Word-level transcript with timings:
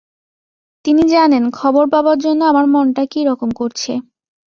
তিনি 0.85 1.03
জানেন, 1.07 1.43
খবর 1.51 1.85
পাবার 1.89 2.17
জন্যে 2.19 2.43
আমার 2.45 2.65
মনটা 2.65 3.03
কী 3.05 3.21
রকম 3.23 3.49
করছে। 3.51 3.91